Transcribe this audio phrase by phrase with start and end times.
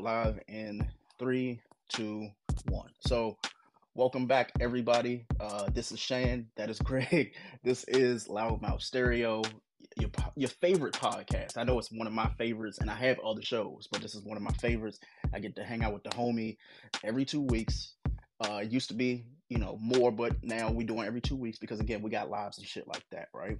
[0.00, 2.28] live in three, two,
[2.68, 2.88] one.
[3.00, 3.36] So,
[3.94, 5.26] welcome back, everybody.
[5.38, 6.46] Uh, this is Chan.
[6.56, 7.34] That is Greg.
[7.62, 9.42] This is Loud Mouf Stereo,
[9.98, 11.58] your your favorite podcast.
[11.58, 14.24] I know it's one of my favorites, and I have other shows, but this is
[14.24, 15.00] one of my favorites.
[15.34, 16.56] I get to hang out with the homie
[17.04, 17.94] every two weeks.
[18.40, 21.58] Uh, it used to be, you know, more, but now we doing every two weeks
[21.58, 23.58] because again, we got lives and shit like that, right?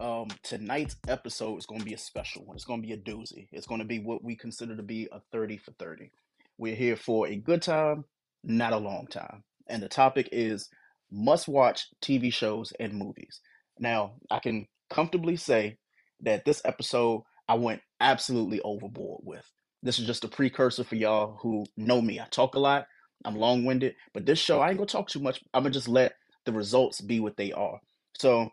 [0.00, 2.56] Um, tonight's episode is going to be a special one.
[2.56, 3.46] It's going to be a doozy.
[3.52, 6.10] It's going to be what we consider to be a 30 for 30.
[6.58, 8.04] We're here for a good time,
[8.42, 9.44] not a long time.
[9.68, 10.68] And the topic is
[11.10, 13.40] must watch TV shows and movies.
[13.78, 15.76] Now, I can comfortably say
[16.22, 19.44] that this episode I went absolutely overboard with.
[19.82, 22.18] This is just a precursor for y'all who know me.
[22.18, 22.86] I talk a lot,
[23.24, 25.40] I'm long winded, but this show, I ain't gonna talk too much.
[25.52, 27.80] I'm gonna just let the results be what they are.
[28.18, 28.50] So,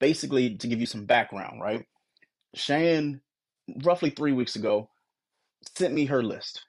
[0.00, 1.84] basically, to give you some background, right?
[2.54, 3.20] Shan,
[3.84, 4.88] roughly three weeks ago,
[5.76, 6.64] sent me her list.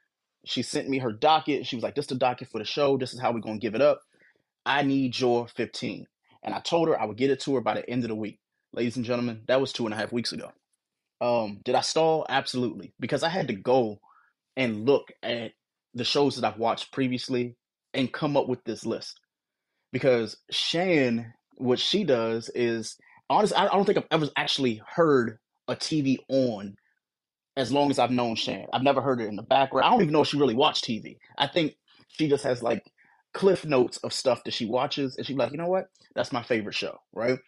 [0.45, 1.65] She sent me her docket.
[1.65, 2.97] She was like, This is the docket for the show.
[2.97, 4.01] This is how we're gonna give it up.
[4.65, 6.05] I need your 15.
[6.43, 8.15] And I told her I would get it to her by the end of the
[8.15, 8.39] week.
[8.73, 10.51] Ladies and gentlemen, that was two and a half weeks ago.
[11.21, 12.25] Um, did I stall?
[12.29, 12.93] Absolutely.
[12.99, 13.99] Because I had to go
[14.57, 15.51] and look at
[15.95, 17.55] the shows that I've watched previously
[17.93, 19.19] and come up with this list.
[19.91, 22.97] Because Shan, what she does is
[23.29, 26.75] honestly, I don't think I've ever actually heard a TV on
[27.57, 28.65] as long as I've known Shan.
[28.73, 29.85] I've never heard it in the background.
[29.85, 31.17] I don't even know if she really watched TV.
[31.37, 31.77] I think
[32.09, 32.83] she just has like
[33.33, 35.87] cliff notes of stuff that she watches, and she's like, you know what?
[36.13, 37.39] That's my favorite show, right?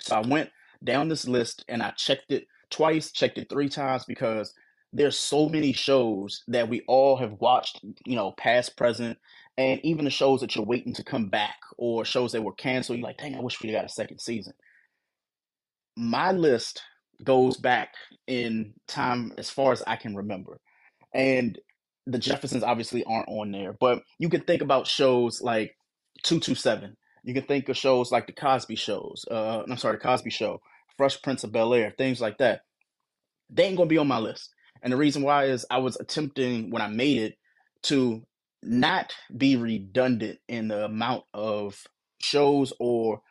[0.00, 0.50] So I went
[0.82, 4.52] down this list and I checked it twice, checked it three times because
[4.92, 9.18] there's so many shows that we all have watched, you know, past, present,
[9.56, 12.98] and even the shows that you're waiting to come back or shows that were canceled.
[12.98, 14.54] You're like, dang, I wish we got a second season.
[15.96, 16.82] My list
[17.24, 17.94] goes back
[18.26, 20.60] in time as far as I can remember.
[21.14, 21.58] And
[22.06, 25.76] the Jeffersons obviously aren't on there, but you can think about shows like
[26.24, 26.96] 227.
[27.24, 29.24] You can think of shows like the Cosby shows.
[29.30, 30.60] Uh, I'm sorry, the Cosby Show,
[30.96, 32.62] Fresh Prince of Bel Air, things like that.
[33.50, 34.50] They ain't gonna be on my list.
[34.82, 37.38] And the reason why is I was attempting when I made it
[37.84, 38.22] to
[38.62, 41.82] not be redundant in the amount of
[42.20, 43.22] shows or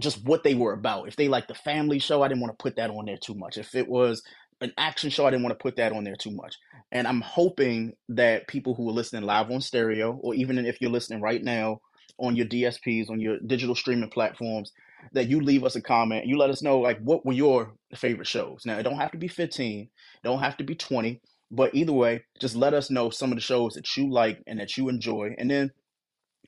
[0.00, 1.08] just what they were about.
[1.08, 3.34] If they like the family show, I didn't want to put that on there too
[3.34, 3.56] much.
[3.56, 4.22] If it was
[4.60, 6.56] an action show, I didn't want to put that on there too much.
[6.92, 10.90] And I'm hoping that people who are listening live on stereo, or even if you're
[10.90, 11.80] listening right now
[12.18, 14.72] on your DSPs, on your digital streaming platforms,
[15.12, 16.26] that you leave us a comment.
[16.26, 18.62] You let us know like what were your favorite shows.
[18.64, 19.88] Now it don't have to be 15,
[20.24, 21.20] don't have to be 20,
[21.50, 24.60] but either way, just let us know some of the shows that you like and
[24.60, 25.70] that you enjoy, and then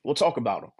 [0.03, 0.71] we'll talk about them.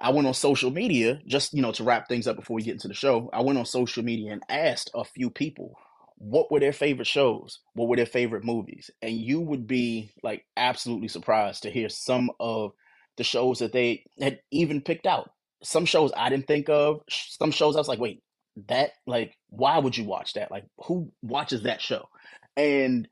[0.00, 2.72] I went on social media just you know to wrap things up before we get
[2.72, 3.28] into the show.
[3.32, 5.74] I went on social media and asked a few people
[6.16, 10.44] what were their favorite shows, what were their favorite movies, and you would be like
[10.56, 12.72] absolutely surprised to hear some of
[13.16, 15.30] the shows that they had even picked out.
[15.62, 17.02] Some shows I didn't think of.
[17.10, 18.22] Some shows I was like, wait,
[18.68, 20.50] that like why would you watch that?
[20.50, 22.08] Like who watches that show?
[22.56, 23.08] And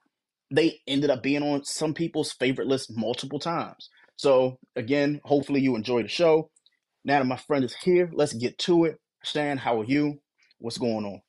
[0.50, 3.90] they ended up being on some people's favorite list multiple times.
[4.16, 6.50] So again, hopefully you enjoy the show.
[7.04, 8.98] Now that my friend is here, let's get to it.
[9.22, 10.20] Stan, how are you?
[10.58, 11.20] What's going on?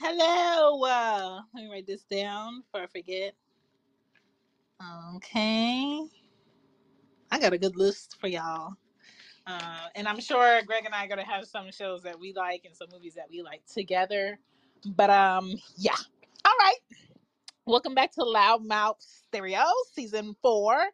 [0.00, 0.82] Hello.
[0.82, 3.34] Uh, let me write this down before I forget.
[5.16, 6.02] Okay.
[7.30, 8.74] I got a good list for y'all.
[9.50, 12.64] Uh, and I'm sure Greg and I are gonna have some shows that we like
[12.64, 14.38] and some movies that we like together.
[14.86, 15.96] But um, yeah.
[16.44, 16.76] All right.
[17.66, 20.84] Welcome back to Loud Mouf Stereo, season four.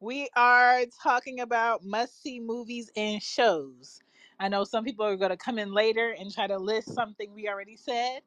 [0.00, 4.00] We are talking about must-see movies and shows.
[4.40, 7.48] I know some people are gonna come in later and try to list something we
[7.48, 8.22] already said.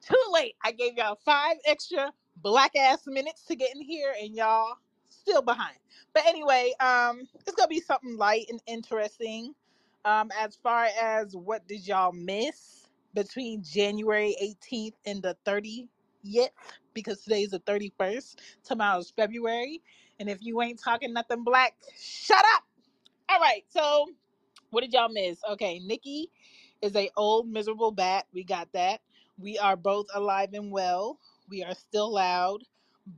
[0.00, 0.54] Too late.
[0.64, 4.76] I gave y'all five extra black ass minutes to get in here, and y'all
[5.18, 5.78] still behind.
[6.14, 9.54] But anyway, um, it's gonna be something light and interesting.
[10.04, 16.50] Um, as far as what did y'all miss between January 18th and the 30th,
[16.94, 19.82] because today's the 31st, tomorrow's February.
[20.20, 22.64] And if you ain't talking nothing black, shut up.
[23.30, 24.06] All right, so
[24.70, 25.40] what did y'all miss?
[25.52, 26.30] Okay, Nikki
[26.82, 28.26] is a old miserable bat.
[28.34, 29.00] We got that.
[29.38, 31.18] We are both alive and well.
[31.48, 32.64] We are still loud.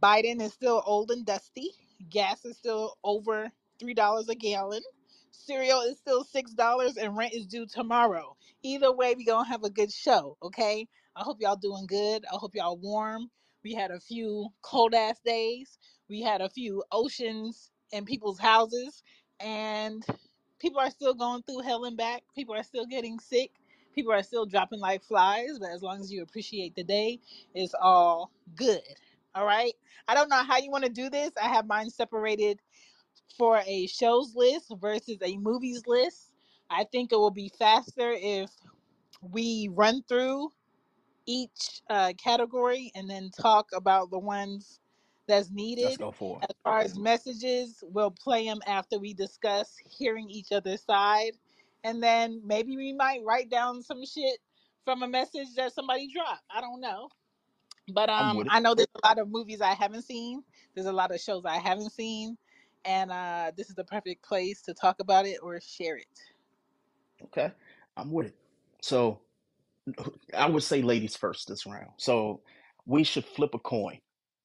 [0.02, 1.70] Biden is still old and dusty.
[2.08, 4.82] Gas is still over three dollars a gallon.
[5.32, 8.36] Cereal is still six dollars, and rent is due tomorrow.
[8.62, 10.36] Either way, we gonna have a good show.
[10.42, 10.88] Okay.
[11.16, 12.24] I hope y'all doing good.
[12.32, 13.30] I hope y'all warm.
[13.64, 15.78] We had a few cold ass days.
[16.08, 19.02] We had a few oceans in people's houses,
[19.40, 20.04] and
[20.58, 22.22] people are still going through hell and back.
[22.34, 23.50] People are still getting sick.
[23.94, 25.58] People are still dropping like flies.
[25.60, 27.20] But as long as you appreciate the day,
[27.54, 28.80] it's all good.
[29.34, 29.72] All right.
[30.08, 31.30] I don't know how you want to do this.
[31.40, 32.58] I have mine separated
[33.38, 36.32] for a shows list versus a movies list.
[36.68, 38.50] I think it will be faster if
[39.22, 40.50] we run through
[41.26, 44.80] each uh, category and then talk about the ones
[45.28, 45.98] that's Let's needed.
[45.98, 50.82] go for As far as messages, we'll play them after we discuss hearing each other's
[50.82, 51.32] side.
[51.84, 54.38] And then maybe we might write down some shit
[54.84, 56.42] from a message that somebody dropped.
[56.50, 57.08] I don't know.
[57.92, 58.10] But.
[58.10, 58.44] Um.
[58.50, 60.42] I know there's a lot of movies I haven't seen.
[60.74, 62.36] There's a lot of shows I haven't seen.
[62.84, 66.06] And uh this is the perfect place to talk about it or share it.
[67.24, 67.52] Okay,
[67.96, 68.36] I'm with it.
[68.82, 69.20] So
[70.36, 71.90] I would say ladies first this round.
[71.98, 72.42] So
[72.86, 73.98] we should flip a coin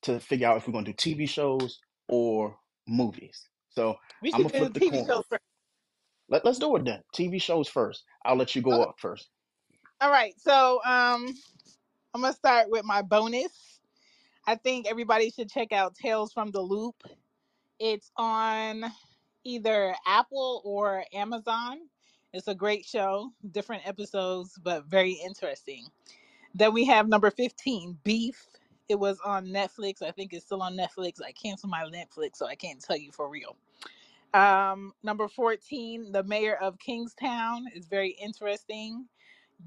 [0.03, 2.57] to figure out if we're going to do TV shows or
[2.87, 3.47] movies.
[3.69, 5.05] So We I'm gonna flip the TV coin.
[5.05, 5.43] shows first.
[6.29, 7.01] Let, let's do it then.
[7.15, 8.03] TV shows first.
[8.25, 8.83] I'll let you go Okay.
[8.83, 9.29] up first.
[10.01, 10.33] All right.
[10.39, 11.27] So um
[12.15, 13.81] I'm gonna start with my bonus.
[14.47, 16.95] I think everybody should check out Tales from the Loop.
[17.77, 18.85] It's on
[19.43, 21.79] either Apple or Amazon.
[22.31, 25.87] It's a great show, different episodes, but very interesting.
[26.53, 28.47] Then we have number 15, Beef.
[28.87, 30.01] It was on Netflix.
[30.01, 31.21] I think it's still on Netflix.
[31.21, 33.57] I canceled my Netflix, so I can't tell you for real.
[34.33, 39.07] Um, number 14, The Mayor of Kingstown is very interesting.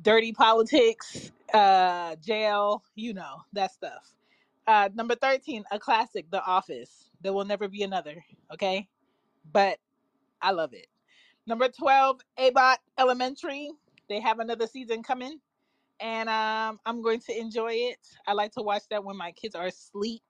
[0.02, 4.14] Dirty politics, uh, jail, you know, that stuff.
[4.67, 7.11] Uh, number 13, a classic, The Office.
[7.23, 8.88] There will never be another, okay?
[9.52, 9.79] But
[10.43, 10.87] I love it.
[11.46, 13.73] Number 12, Abbott Elementary.
[14.08, 15.40] They have another season coming,
[16.00, 17.99] and um, I'm going to enjoy it.
[18.26, 20.23] I like to watch that when my kids are asleep.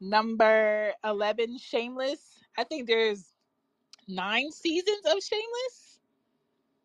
[0.00, 2.20] Number 11, Shameless.
[2.58, 3.32] I think there's
[4.08, 6.00] nine seasons of Shameless,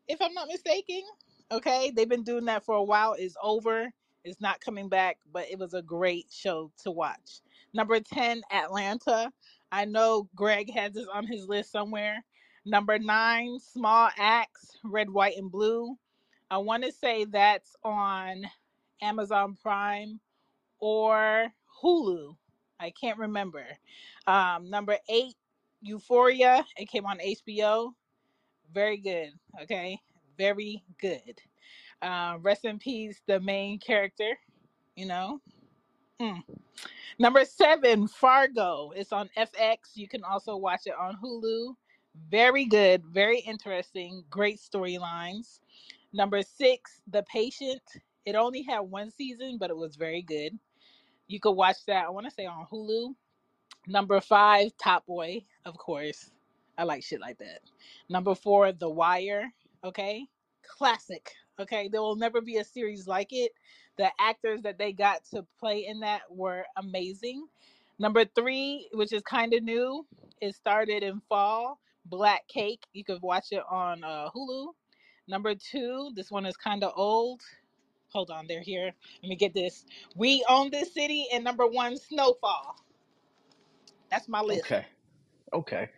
[0.08, 1.04] if I'm not mistaken.
[1.52, 3.16] Okay, they've been doing that for a while.
[3.18, 3.90] It's over.
[4.24, 7.42] It's not coming back, but it was a great show to watch.
[7.74, 9.32] Number 10, Atlanta.
[9.72, 12.24] I know Greg has this on his list somewhere.
[12.66, 15.96] Number nine, Small Axe, Red, White, and Blue.
[16.50, 18.44] I want to say that's on
[19.02, 20.20] Amazon Prime
[20.80, 21.48] or
[21.84, 22.36] Hulu.
[22.80, 23.66] I can't remember.
[24.28, 25.36] Um, number eight,
[25.82, 26.66] Euphoria.
[26.78, 27.92] It came on HBO.
[28.74, 29.32] Very good.
[29.64, 30.00] Okay.
[30.38, 31.42] Very good.
[32.02, 34.38] Uh, rest in peace, the main character.
[34.96, 35.42] You know.
[36.22, 36.44] Mm.
[37.20, 38.92] Number seven, Fargo.
[38.96, 39.96] It's on FX.
[39.96, 41.76] You can also watch it on Hulu.
[42.30, 43.04] Very good.
[43.06, 44.24] Very interesting.
[44.30, 45.60] Great storylines.
[46.14, 47.82] Number six, The Patient.
[48.26, 50.58] It only had one season, but it was very good.
[51.28, 53.14] You could watch that, I want to say on Hulu.
[53.88, 56.32] Number five, Top Boy, of course.
[56.78, 57.62] I like shit like that.
[58.10, 59.52] Number four, The Wire.
[59.86, 60.26] Okay.
[60.78, 61.32] Classic.
[61.60, 61.88] Okay.
[61.88, 63.52] There will never be a series like it.
[63.98, 67.48] The actors that they got to play in that were amazing.
[68.00, 70.06] Number three, which is kind of new,
[70.42, 71.80] it started in fall.
[72.08, 72.84] Black Cake.
[72.94, 74.74] You could watch it on uh, Hulu.
[75.28, 77.42] Number two, this one is kind of old.
[78.10, 78.92] Hold on, they're here.
[79.24, 79.86] Let me get this.
[80.16, 81.28] We own this city.
[81.34, 82.76] And number one, Snowfall.
[84.12, 84.66] That's my list.
[84.66, 84.86] Okay.
[85.54, 85.90] Okay.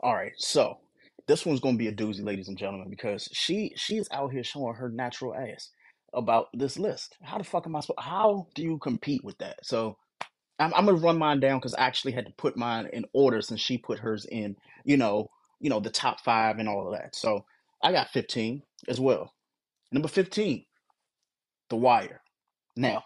[0.00, 0.32] All right.
[0.36, 0.78] So
[1.28, 4.74] this one's gonna be a doozy, ladies and gentlemen, because she she's out here showing
[4.74, 5.70] her natural ass
[6.14, 7.16] about this list.
[7.22, 8.00] How the fuck am I supposed?
[8.06, 9.58] How do you compete with that?
[9.64, 9.96] So
[10.58, 13.40] I'm, I'm gonna run mine down because I actually had to put mine in order
[13.42, 14.56] since she put hers in.
[14.84, 15.30] You know,
[15.60, 17.14] you know the top five and all of that.
[17.16, 17.44] So
[17.82, 19.32] I got 15 as well.
[19.92, 20.64] Number 15,
[21.70, 22.20] The Wire.
[22.76, 23.04] Now,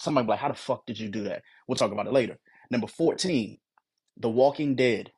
[0.00, 1.42] somebody be like, how the fuck did you do that?
[1.66, 2.38] We'll talk about it later.
[2.70, 3.58] Number 14,
[4.18, 5.12] The Walking Dead.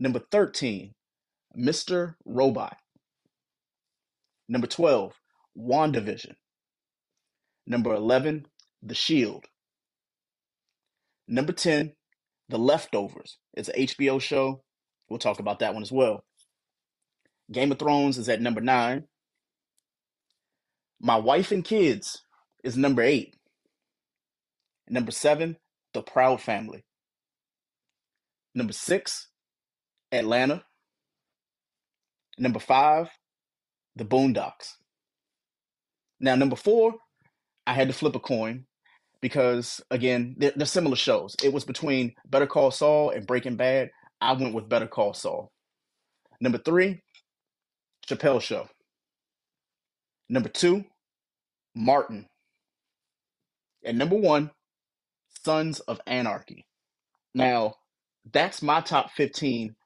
[0.00, 0.94] Number 13,
[1.56, 2.14] Mr.
[2.24, 2.78] Robot.
[4.48, 5.12] Number 12,
[5.56, 6.32] WandaVision.
[7.66, 8.46] Number 11,
[8.82, 9.44] The Shield.
[11.28, 11.92] Number 10,
[12.48, 13.36] The Leftovers.
[13.52, 14.62] It's an HBO show.
[15.10, 16.24] We'll talk about that one as well.
[17.52, 19.04] Game of Thrones is at number 9.
[20.98, 22.24] My Wife and Kids
[22.64, 23.34] is number 8.
[24.88, 25.58] Number 7,
[25.92, 26.84] The Proud Family.
[28.54, 29.29] Number 6,
[30.12, 30.64] Atlanta.
[32.38, 33.08] Number 5,
[33.96, 34.74] The Boondocks.
[36.20, 36.94] Now, number 4,
[37.66, 38.66] I had to flip a coin
[39.20, 41.36] because, again, they're, they're similar shows.
[41.42, 43.90] It was between Better Call Saul and Breaking Bad.
[44.20, 45.50] I went with Better Call Saul.
[46.40, 47.00] Number 3,
[48.08, 48.68] Chappelle Show.
[50.28, 50.84] Number 2,
[51.74, 52.26] Martin.
[53.84, 54.50] And number 1,
[55.44, 56.66] Sons of Anarchy.
[57.34, 57.74] Now,
[58.32, 59.76] that's my top 15 m-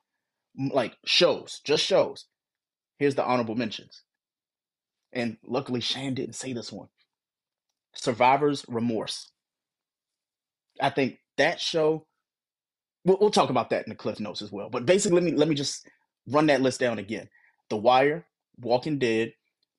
[0.57, 2.27] like shows, just shows.
[2.99, 4.03] Here's the honorable mentions.
[5.13, 6.89] And luckily Shane didn't say this one.
[7.95, 9.31] Survivor's Remorse.
[10.81, 12.07] I think that show.
[13.05, 14.69] We'll, we'll talk about that in the cliff notes as well.
[14.71, 15.87] But basically, let me let me just
[16.29, 17.29] run that list down again:
[17.71, 18.27] The Wire,
[18.59, 19.33] Walking Dead,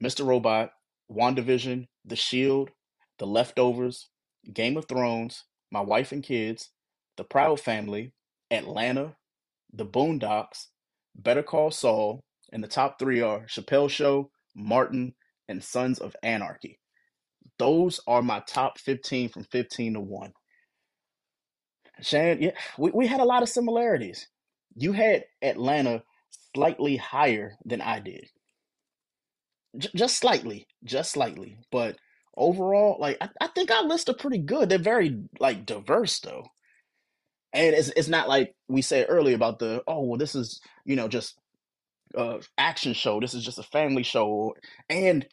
[0.03, 0.25] Mr.
[0.25, 0.71] Robot,
[1.11, 2.71] WandaVision, The Shield,
[3.19, 4.09] The Leftovers,
[4.53, 6.69] Game of Thrones, My Wife and Kids,
[7.17, 8.13] The Proud Family,
[8.51, 9.15] Atlanta,
[9.75, 10.67] The Boondocks,
[11.15, 12.21] Better Call Saul,
[12.53, 15.15] and the top three are Chappelle Show, Martin,
[15.49, 16.79] and Sons of Anarchy.
[17.59, 20.33] Those are my top 15 from 15 to 1.
[22.01, 24.27] Shan, yeah, we, we had a lot of similarities.
[24.75, 26.03] You had Atlanta
[26.55, 28.27] slightly higher than I did.
[29.77, 31.57] J- just slightly, just slightly.
[31.71, 31.97] But
[32.37, 34.69] overall, like I, I think our lists are pretty good.
[34.69, 36.47] They're very like diverse though.
[37.55, 40.97] And it's it's not like we said earlier about the oh well this is you
[40.97, 41.39] know just
[42.17, 43.19] uh action show.
[43.19, 44.55] This is just a family show.
[44.89, 45.25] And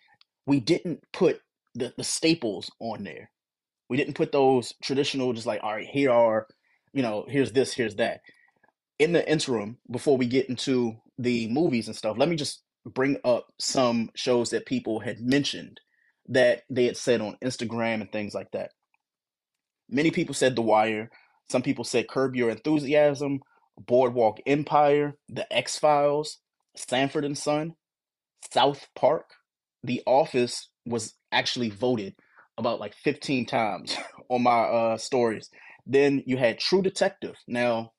[0.46, 1.40] we didn't put
[1.74, 3.30] the, the staples on there.
[3.88, 6.46] We didn't put those traditional just like, all right, here are,
[6.92, 8.20] you know, here's this, here's that.
[8.98, 13.18] In the interim, before we get into the movies and stuff, let me just bring
[13.24, 15.80] up some shows that people had mentioned
[16.28, 18.70] that they had said on Instagram and things like that.
[19.88, 21.10] Many people said The Wire.
[21.52, 23.40] Some people said Curb Your Enthusiasm,
[23.78, 26.38] Boardwalk Empire, The X Files,
[26.75, 27.75] Sanford and Son,
[28.50, 29.35] South Park,
[29.85, 32.14] The Office was actually voted
[32.56, 33.94] about like 15 times
[34.30, 35.50] on my uh stories.
[35.87, 37.37] Then you had True Detective.
[37.47, 37.92] Now,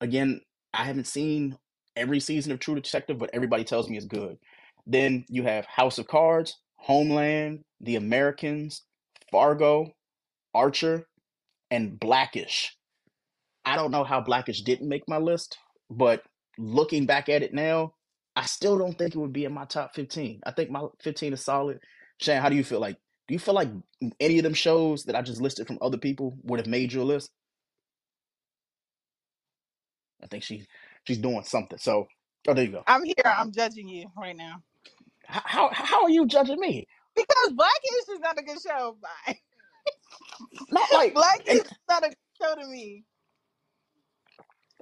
[0.00, 1.58] again, I haven't seen
[1.96, 4.38] every season of True Detective, but everybody tells me it's good.
[4.86, 8.84] Then you have House of Cards, Homeland, The Americans,
[9.32, 9.96] Fargo,
[10.54, 11.08] Archer,
[11.72, 12.76] and Blackish.
[13.70, 15.58] I don't know how Blackish didn't make my list,
[15.90, 16.24] but
[16.58, 17.94] looking back at it now,
[18.36, 20.42] I still don't think it would be in my top 15.
[20.46, 21.80] I think my 15 is solid.
[22.20, 22.80] Shane, how do you feel?
[22.80, 22.96] Like,
[23.28, 23.70] do you feel like
[24.20, 27.04] any of them shows that I just listed from other people would have made your
[27.06, 27.30] list?
[30.22, 30.66] I think she
[31.06, 31.78] she's doing something.
[31.78, 32.08] So,
[32.48, 32.84] oh, there you go.
[32.86, 33.14] I'm here.
[33.24, 33.42] Uh-huh.
[33.42, 34.62] I'm judging you right now.
[35.26, 36.86] How how, how are you judging me?
[37.16, 38.96] Because Blackish is not a good show.
[39.02, 39.38] Bye.
[40.70, 43.04] Not like Blackish and, is not a good show to me.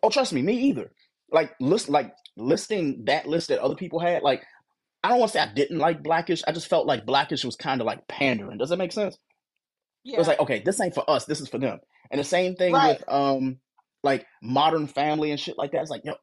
[0.02, 0.90] Oh, trust me, me either.
[1.30, 4.22] Like list like listing that list that other people had.
[4.22, 4.42] Like
[5.04, 6.42] I don't want to say I didn't like Blackish.
[6.46, 8.58] I just felt like Blackish was kind of like pandering.
[8.58, 9.18] Does that make sense?
[10.04, 10.16] Yeah.
[10.16, 11.26] It was like, okay, this ain't for us.
[11.26, 11.78] This is for them.
[12.10, 12.98] And the same thing Right.
[12.98, 13.58] with um
[14.02, 15.82] like Modern Family and shit like that.
[15.82, 16.14] It's like, yo,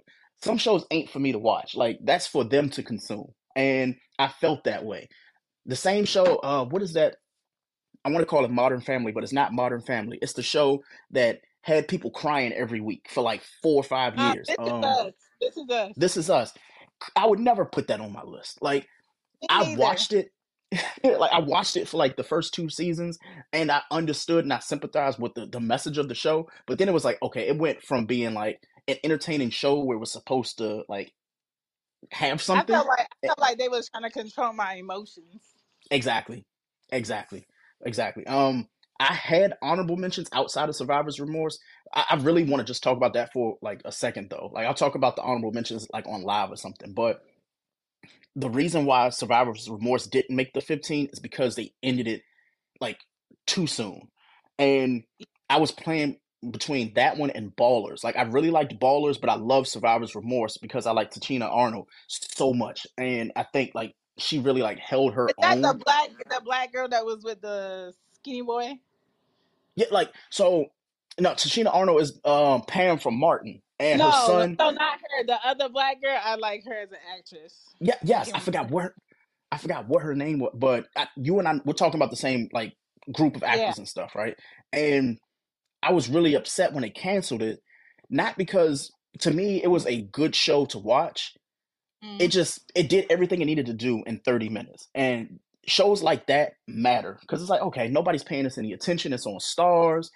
[0.43, 1.75] some shows ain't for me to watch.
[1.75, 3.31] Like that's for them to consume.
[3.55, 5.09] And I felt that way.
[5.65, 7.17] The same show, uh, what is that?
[8.03, 10.19] I want to call it Modern Family, but it's not Modern Family.
[10.21, 14.33] It's the show that had people crying every week for like four or five Uh,
[14.33, 14.47] years.
[14.47, 15.13] this is Um, us.
[15.41, 15.93] This is us.
[15.97, 16.53] This Is Us.
[17.15, 18.61] I would never put that on my list.
[18.63, 18.87] Like
[19.49, 20.29] I watched it
[21.03, 23.19] like I watched it for like the first two seasons
[23.53, 26.49] and I understood and I sympathized with the, the message of the show.
[26.67, 29.97] But then it was like, okay, it went from being like an entertaining show where
[29.97, 31.13] it was supposed to like
[32.11, 32.65] have I something.
[32.65, 35.43] felt like I Eh, felt like they was trying to control my emotions.
[35.91, 36.45] Exactly.
[36.91, 37.47] Exactly.
[37.85, 38.25] Exactly.
[38.27, 38.67] Um
[38.99, 41.59] I had honorable mentions outside of Survivor's Remorse.
[41.93, 44.51] I, I really want to just talk about that for like a second though.
[44.53, 46.93] Like I'll talk about the honorable mentions like on live or something.
[46.93, 47.21] But
[48.35, 52.21] the reason why Survivor's Remorse didn't make the 15 is because they ended it
[52.79, 52.99] like
[53.47, 54.09] too soon.
[54.59, 55.03] And
[55.49, 56.17] I was playing
[56.51, 58.03] between that one and Ballers.
[58.03, 61.87] Like I really liked Ballers, but I love Survivor's Remorse because I like Tichina Arnold
[62.07, 62.87] so much.
[62.97, 65.79] And I think like she really like held her Is that the own.
[65.83, 67.93] black the black girl that was with the
[68.25, 68.79] skinny boy?
[69.75, 70.67] Yeah, like so
[71.19, 74.57] no, Tichina Arnold is um Pam from Martin and her No, son.
[74.59, 75.25] so not her.
[75.25, 77.53] The other black girl, I like her as an actress.
[77.79, 78.93] Yeah, yes, I forgot what
[79.51, 82.17] I forgot what her name was, but I, you and I we're talking about the
[82.17, 82.73] same like
[83.13, 83.49] group of Yeah.
[83.53, 84.35] actors and stuff, right?
[84.73, 85.19] And
[85.83, 87.59] I was really upset when they canceled it,
[88.09, 91.33] not because to me it was a good show to watch.
[92.19, 92.31] It Mm.
[92.31, 94.87] just it did everything it needed to do in 30 minutes.
[94.95, 99.13] And shows like that matter because it's like, okay, nobody's paying us any attention.
[99.13, 100.09] It's on Starz.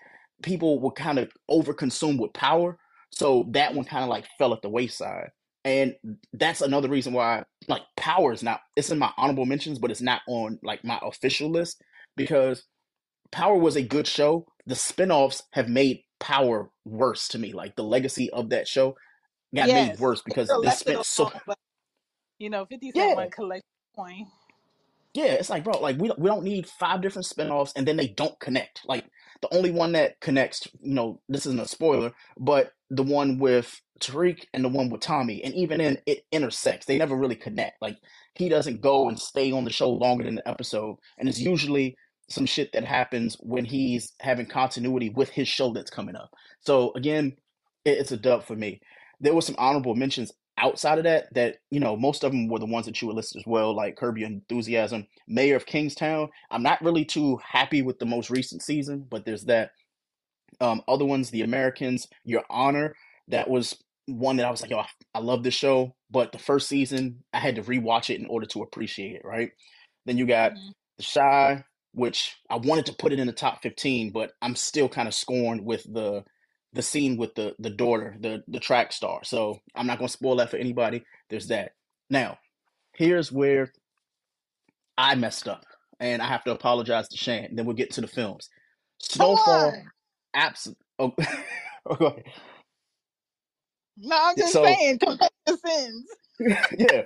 [0.44, 2.78] People were kind of overconsumed with power.
[3.12, 5.30] So that one kind of like fell at the wayside.
[5.66, 5.96] And
[6.34, 10.02] that's another reason why like power is not it's in my honorable mentions, but it's
[10.02, 11.82] not on like my official list
[12.16, 12.64] because
[13.32, 14.48] Power was a good show.
[14.66, 17.54] The spin-offs have made Power worse to me.
[17.54, 18.96] Like the legacy of that show
[19.56, 21.32] got made worse because they spent so
[22.40, 23.64] you know, Fifty Cent yeah, one collection
[23.96, 24.28] point.
[25.14, 25.34] Yeah.
[25.34, 28.08] It's like, bro, like we don't, we don't need five different spin-offs and then they
[28.08, 28.82] don't connect.
[28.86, 29.06] Like
[29.42, 33.80] the only one that connects, you know, this isn't a spoiler, but the one with
[34.00, 36.86] Tariq and the one with Tommy, and even then it intersects.
[36.86, 37.82] They never really connect.
[37.82, 37.98] Like
[38.36, 41.96] he doesn't go and stay on the show longer than the episode, and it's usually
[42.30, 46.30] some shit that happens when he's having continuity with his show that's coming up.
[46.62, 47.36] So again,
[47.86, 48.82] it's a dub for me.
[49.20, 52.60] There were some honorable mentions outside of that that you know most of them were
[52.60, 56.30] the ones that you were listed as well like Curb Your Enthusiasm mayor of kingstown.
[56.52, 59.72] I'm not really too happy with the most recent season but there's that.
[60.62, 62.96] Um other ones the americans your honor
[63.28, 66.68] that was one that i was like oh i love this show but the first
[66.68, 69.52] season i had to rewatch it in order to appreciate it right?
[70.06, 70.70] Then you got mm-hmm.
[70.98, 71.64] the Chi,
[71.94, 75.14] which i wanted to put it in the top 15 but i'm still kind of
[75.14, 76.24] scorned with the
[76.74, 79.24] the scene with the the daughter, the the track star.
[79.24, 81.04] So I'm not gonna spoil that for anybody.
[81.30, 81.72] There's that.
[82.10, 82.38] Now,
[82.94, 83.72] here's where
[84.98, 85.66] I messed up,
[86.00, 87.56] and I have to apologize to Shan.
[87.56, 88.50] Then we'll get to the films.
[89.00, 89.74] Snowfall,
[90.34, 90.84] absolutely.
[91.00, 91.14] Oh,
[91.86, 92.24] oh, go ahead.
[93.98, 95.00] No, I'm just so, saying,
[95.66, 96.06] sins.
[96.78, 97.02] yeah,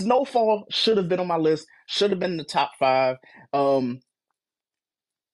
[0.00, 1.66] Snowfall should have been on my list.
[1.86, 3.16] Should have been in the top five.
[3.52, 4.00] Um,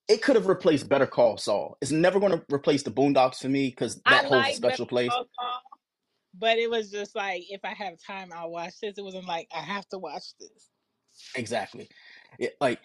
[0.08, 1.76] it could have replaced Better Call Saul.
[1.80, 4.56] It's never going to replace the Boondocks for me because that I holds like a
[4.56, 5.10] special Better place.
[5.10, 5.26] Saul,
[6.38, 8.98] but it was just like if I have time, I'll watch this.
[8.98, 10.70] It wasn't like I have to watch this.
[11.34, 11.88] Exactly.
[12.38, 12.80] It, like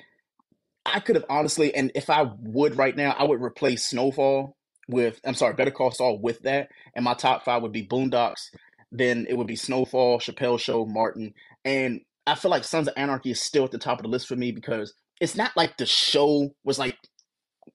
[0.85, 4.55] I could have honestly, and if I would right now, I would replace Snowfall
[4.87, 8.47] with I'm sorry, Better Call Saul with that, and my top five would be Boondocks.
[8.91, 13.31] Then it would be Snowfall, Chappelle Show, Martin, and I feel like Sons of Anarchy
[13.31, 15.85] is still at the top of the list for me because it's not like the
[15.85, 16.97] show was like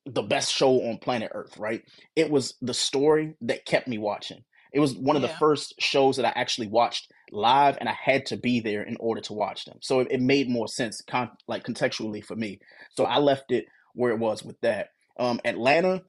[0.04, 1.82] the best show on planet Earth, right?
[2.14, 4.44] It was the story that kept me watching.
[4.72, 5.28] It was one of yeah.
[5.28, 8.96] the first shows that I actually watched live, and I had to be there in
[9.00, 9.78] order to watch them.
[9.80, 12.60] So it, it made more sense, con- like contextually for me.
[12.96, 14.88] So I left it where it was with that.
[15.18, 16.02] Um, Atlanta,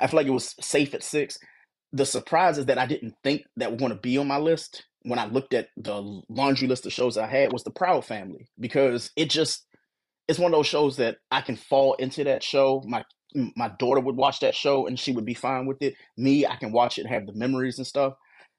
[0.00, 1.38] I feel like it was safe at six.
[1.92, 4.84] The surprise is that I didn't think that were going to be on my list
[5.02, 8.48] when I looked at the laundry list of shows I had was the Proud Family
[8.58, 9.66] because it just
[10.30, 12.84] it's one of those shows that I can fall into that show.
[12.86, 13.04] My
[13.56, 15.94] my daughter would watch that show and she would be fine with it.
[16.16, 18.14] Me, I can watch it and have the memories and stuff.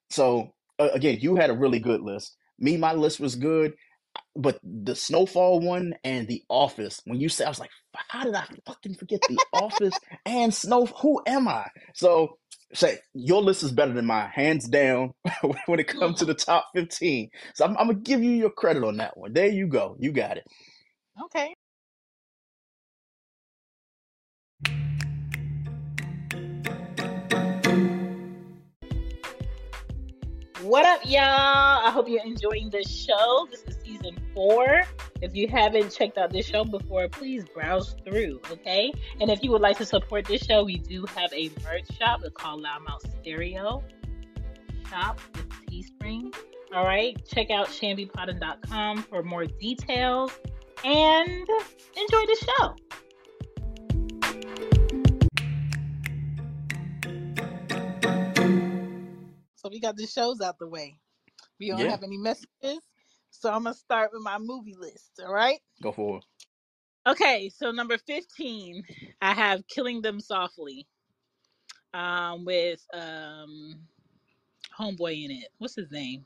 [0.10, 2.36] So uh, again, you had a really good list.
[2.60, 3.74] Me, my list was good,
[4.36, 7.02] but the Snowfall one and The Office.
[7.06, 7.70] When you said, I was like,
[8.10, 10.86] how did I fucking forget The Office and Snow?
[10.86, 11.68] Who am I?
[11.94, 12.38] So
[12.74, 15.14] say your list is better than mine, hands down,
[15.68, 17.30] when it comes to the top fifteen.
[17.56, 19.32] So I'm, I'm gonna give you your credit on that one.
[19.32, 19.96] There you go.
[20.00, 20.44] You got it.
[21.26, 21.54] Okay.
[30.72, 31.20] What up, y'all?
[31.20, 33.46] I hope you're enjoying this show.
[33.52, 34.84] This is season four.
[35.22, 38.94] If you haven't checked out this show before, please browse through, okay?
[39.20, 42.22] And if you would like to support this show, we do have a merch shop.
[42.24, 43.84] It's called Loud Mouf Stereo
[44.90, 46.34] Shop with Teespring.
[46.74, 50.32] All right, check out Chanbepoddin.com for more details
[50.86, 51.50] and
[51.98, 52.76] enjoy the show.
[59.62, 60.98] So we got the shows out the way.
[61.60, 61.92] We don't yeah.
[61.92, 62.80] have any messages.
[63.30, 65.22] So I'm gonna start with my movie list.
[65.24, 65.60] All right.
[65.84, 66.26] Go for it.
[67.08, 68.84] Okay, so number 15,
[69.22, 70.88] I have Killing Them Softly.
[71.94, 73.76] Um, with um
[74.80, 75.50] homeboy in it.
[75.58, 76.26] What's his name?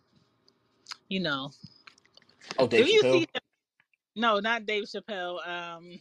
[1.10, 1.52] You know.
[2.58, 3.28] Oh, Dave Do you see
[4.16, 5.46] no, not Dave Chappelle.
[5.46, 6.00] Um,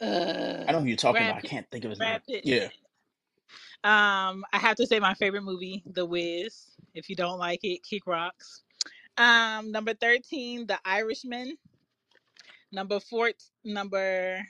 [0.00, 1.42] uh, I don't know who you're talking Brad about.
[1.42, 2.40] Pitt, I can't think of his Brad name.
[2.40, 2.46] Pitt.
[2.46, 2.68] Yeah.
[3.84, 6.72] Um, I have to say my favorite movie, The Wiz.
[6.94, 8.62] If you don't like it, kick rocks.
[9.18, 11.56] Um, number thirteen, The Irishman.
[12.72, 13.32] Number four,
[13.64, 14.40] number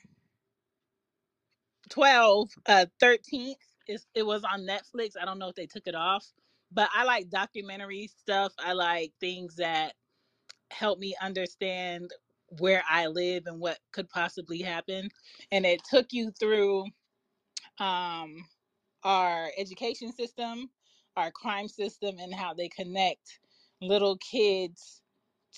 [1.90, 5.12] twelve, uh, thirteenth is it was on Netflix.
[5.20, 6.27] I don't know if they took it off,
[6.73, 8.53] but I like documentary stuff.
[8.59, 9.94] I like things that
[10.70, 12.11] help me understand
[12.61, 15.11] where I live and what could possibly happen.
[15.53, 16.87] And it took you through
[17.79, 18.37] um,
[19.05, 20.71] our education system,
[21.17, 23.40] our crime system, and how they connect
[23.81, 25.03] little kids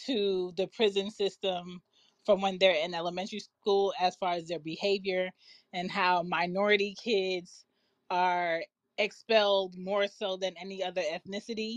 [0.06, 1.82] to the prison system
[2.24, 5.30] from when they're in elementary school as far as their behavior
[5.72, 7.64] and how minority kids
[8.11, 8.62] are
[8.98, 11.76] expelled more so than any other ethnicity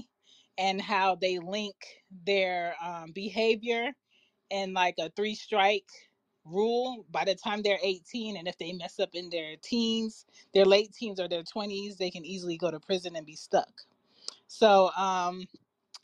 [0.57, 1.75] and how they link
[2.25, 3.91] their um, behavior
[4.51, 5.87] and like a three strike
[6.45, 10.65] rule by the time they're 18 and if they mess up in their teens their
[10.65, 13.71] late teens or their 20s they can easily go to prison and be stuck
[14.47, 15.45] so um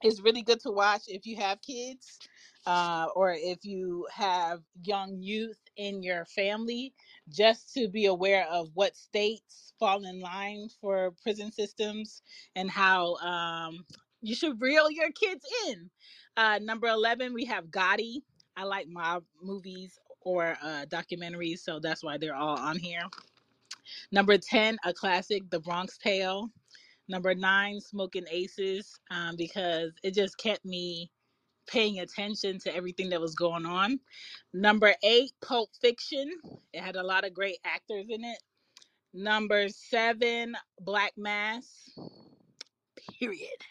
[0.04, 2.20] it's really good to watch if you have kids
[2.68, 6.94] uh, or if you have young youth in your family
[7.30, 12.24] just to be aware of what states fall in line for prison systems
[12.56, 13.86] and how um,
[14.22, 15.90] you should reel your kids in.
[16.38, 18.24] Uh, number 11, we have Gotti.
[18.58, 23.04] I like mob movies or uh, documentaries, so that's why they're all on here.
[24.12, 26.50] Number 10, a classic, The Bronx Tale.
[27.08, 31.12] Number nine, Smoking Aces, um, because it just kept me
[31.68, 34.00] paying attention to everything that was going on.
[34.54, 36.32] Number eight, Pulp Fiction.
[36.74, 38.40] It had a lot of great actors in it.
[39.14, 41.92] Number seven, Black Mass.
[43.20, 43.62] Period.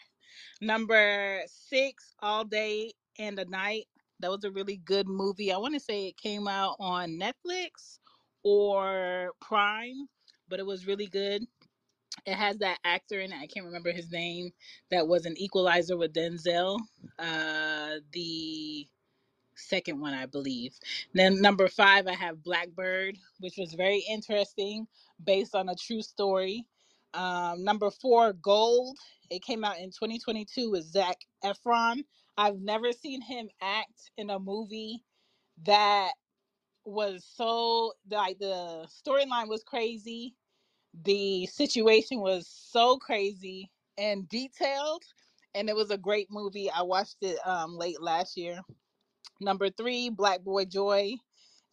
[0.61, 3.85] Number six, All Day and a Night.
[4.25, 5.53] That was a really good movie.
[5.53, 7.99] I want to say it came out on Netflix
[8.41, 10.07] or Prime,
[10.49, 11.43] but it was really good.
[12.25, 13.37] It has that actor in it.
[13.39, 14.49] I can't remember his name.
[14.89, 16.79] That was an Equalizer with Denzel.
[17.19, 18.87] Uh, the
[19.53, 20.73] second one, I believe.
[21.13, 24.87] Then number five, I have Blackbird, which was very interesting,
[25.23, 26.65] based on a true story.
[27.13, 28.97] Um, number four, Gold.
[29.29, 32.05] It came out in 2022 with Zac Efron.
[32.37, 35.03] I've never seen him act in a movie
[35.65, 36.11] that
[36.85, 40.35] was so like the storyline was crazy
[41.03, 45.03] the situation was so crazy and detailed
[45.55, 46.69] and it was a great movie.
[46.71, 48.59] I watched it um, late last year.
[49.41, 51.15] Number three black boy joy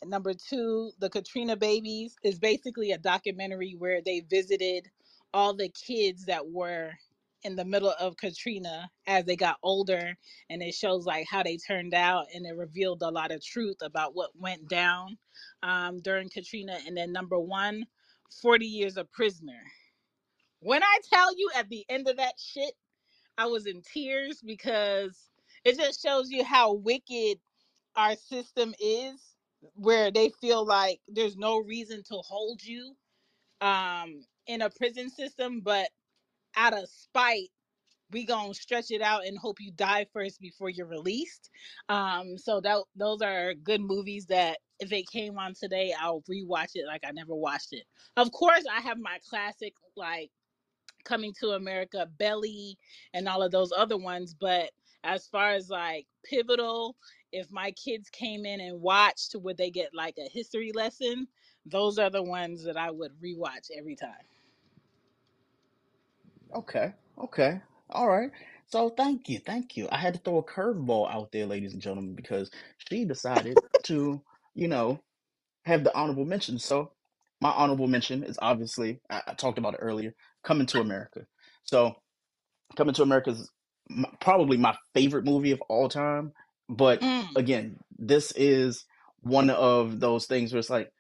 [0.03, 4.89] and number two the katrina babies is basically a documentary where they visited
[5.35, 6.93] all the kids that were
[7.45, 10.17] in the middle of katrina as they got older
[10.51, 13.77] and it shows like how they turned out and it revealed a lot of truth
[13.83, 15.19] about what went down
[15.63, 17.85] um, during katrina and then number one
[18.41, 19.61] 40 years a prisoner.
[20.61, 22.75] When I tell you at the end of that shit,
[23.37, 25.31] I was in tears because
[25.65, 27.39] it just shows you how wicked
[27.97, 29.21] our system is,
[29.75, 32.95] where they feel like there's no reason to hold you
[33.61, 35.89] um, in a prison system, but
[36.57, 37.51] out of spite,
[38.11, 41.51] we gonna stretch it out and hope you die first before you're released.
[41.89, 46.73] Um, so that those are good movies that if it came on today, I'll rewatch
[46.75, 47.85] it like I never watched it.
[48.17, 50.31] Of course, I have my classic like
[51.05, 52.79] coming to America, Belly,
[53.15, 54.35] and all of those other ones.
[54.39, 54.71] But
[55.05, 56.97] as far as like pivotal,
[57.33, 61.27] if my kids came in and watched, would they get like a history lesson?
[61.67, 64.27] Those are the ones that I would rewatch every time.
[66.55, 66.93] Okay.
[67.19, 67.61] Okay.
[67.91, 68.31] All right.
[68.67, 69.41] So thank you.
[69.41, 69.89] Thank you.
[69.93, 72.51] I had to throw a curveball out there, ladies and gentlemen, because
[72.91, 74.23] she decided to,
[74.55, 75.01] you know,
[75.65, 76.59] have the honorable mention.
[76.59, 76.93] So
[77.41, 81.27] my honorable mention is obviously I, I talked about it earlier, Coming to America.
[81.65, 81.95] So
[82.77, 83.51] Coming to America is
[83.91, 86.33] m- probably my favorite movie of all time.
[86.69, 87.29] But Mm.
[87.37, 88.85] again, this is
[89.21, 90.91] one of those things where it's like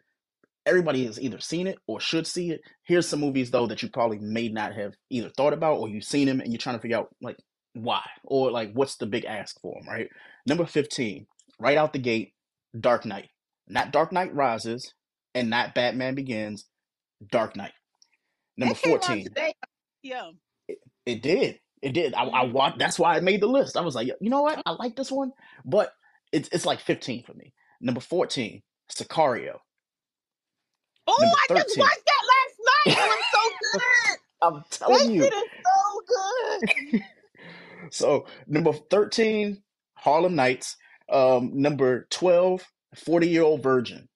[0.66, 2.61] everybody has either seen it or should see it.
[2.85, 6.05] Here's some movies though that you probably may not have either thought about or you've
[6.05, 7.37] seen them and you're trying to figure out like
[7.75, 10.09] why or like what's the big ask for them, right?
[10.46, 11.27] Number 15,
[11.59, 12.33] right out the gate,
[12.79, 13.29] Dark Knight.
[13.68, 14.92] Not Dark Knight Rises
[15.35, 16.66] and not Batman Begins,
[17.31, 17.72] Dark Knight.
[18.57, 19.29] Number That came on 14.
[20.03, 20.31] Yeah.
[21.07, 21.59] it did.
[21.81, 22.14] It did.
[22.14, 22.53] I, I Mhm.
[22.53, 22.79] watched.
[22.79, 23.77] That's why I made the list.
[23.77, 24.61] I was like, you know what?
[24.66, 25.33] I like this one,
[25.64, 25.92] but
[26.33, 27.53] it's it's like 15 for me.
[27.81, 29.59] Number 14, Sicario.
[31.06, 31.78] Oh, Number I just 13.
[31.78, 32.98] watched that last night.
[32.98, 33.40] It was so
[33.72, 34.18] good.
[34.42, 35.24] I'm That telling you.
[35.24, 37.02] shit is so good.
[37.90, 39.62] So number 13,
[39.94, 40.76] Harlem Nights.
[41.10, 42.64] Um, number 12,
[42.96, 44.08] 40 Year Old Virgin.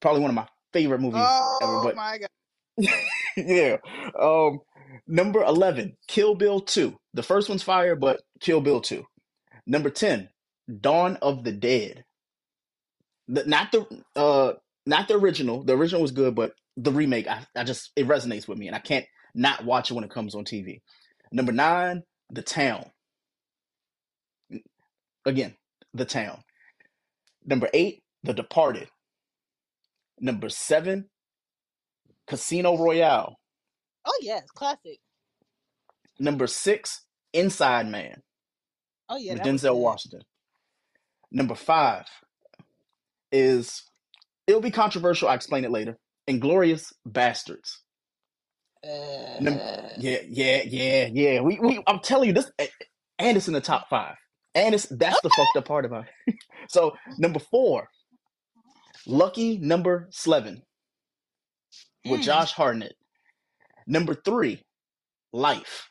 [0.00, 1.76] Probably one of my favorite movies ever.
[1.76, 2.28] Oh But my god.
[3.36, 3.76] yeah.
[4.20, 4.60] Um,
[5.06, 6.96] number 11, Kill Bill 2.
[7.14, 9.04] The first one's fire, but Kill Bill 2.
[9.66, 10.28] Number 10,
[10.80, 12.04] Dawn of the Dead.
[13.28, 14.54] The, not the uh
[14.86, 15.64] not the original.
[15.64, 18.76] The original was good, but the remake, I, I just it resonates with me, and
[18.76, 20.80] I can't not watch it when it comes on TV.
[21.32, 22.86] Number nine, The Town.
[25.26, 25.54] Again,
[25.94, 26.42] The Town.
[27.44, 28.88] Number eight, The Departed.
[30.18, 31.08] Number seven,
[32.26, 33.36] Casino Royale.
[34.06, 34.98] Oh yes, classic.
[36.18, 38.22] Number six, Inside Man
[39.08, 39.76] Oh yeah, with Denzel.
[39.76, 40.22] Washington.
[41.32, 42.06] Number five
[43.32, 43.82] is
[44.50, 45.28] it'll be controversial.
[45.28, 45.98] I explain it later.
[46.28, 47.78] Inglourious Basterds.
[48.84, 51.40] Uh, yeah, yeah, yeah, yeah.
[51.40, 52.50] We, we, I'm telling you this,
[53.18, 54.16] and it's in the top five.
[54.54, 56.34] And it's that's the fucked up part about it.
[56.68, 57.88] so number four,
[59.06, 60.62] Lucky Number Slevin
[62.04, 62.24] with mm.
[62.24, 62.94] Josh Hartnett.
[63.86, 64.64] Number three,
[65.32, 65.90] Life.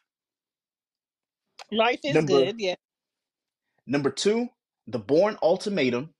[1.72, 2.56] Life is Number good.
[2.60, 2.76] Yeah.
[3.88, 4.50] number two,
[4.88, 6.13] The Bourne Ultimatum,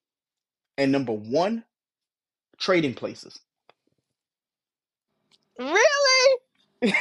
[0.78, 1.66] and number one,
[2.60, 3.40] Trading Places.
[5.60, 6.38] Really?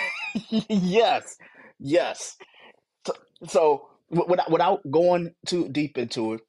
[0.69, 1.37] yes,
[1.79, 2.37] yes.
[3.07, 3.13] So,
[3.47, 6.41] so without, without going too deep into it,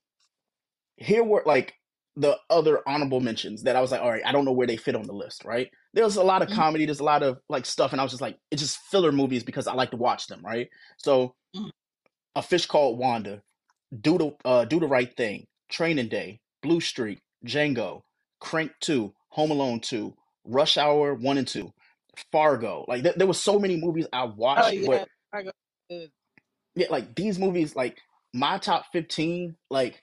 [0.97, 1.75] here were like
[2.15, 4.77] the other honorable mentions that I was like, all right, I don't know where they
[4.77, 5.69] fit on the list, right?
[5.93, 6.55] There's a lot of Mhm.
[6.55, 9.11] comedy, there's a lot of like stuff, and I was just like, it's just filler
[9.11, 10.69] movies because I like to watch them, right?
[10.97, 11.71] So, Mhm.
[12.35, 13.41] A Fish Called Wanda,
[14.01, 18.03] Do the uh, Do the Right Thing, Training Day, Blue Streak, Django,
[18.39, 21.73] Crank Two, Home Alone Two, Rush Hour One and Two,
[22.31, 22.85] Fargo.
[22.87, 24.25] Like th- there were so many movies I
[24.55, 25.09] Oh watched, yeah, but
[26.75, 27.97] yeah, like these movies, like
[28.33, 30.01] my top 15, like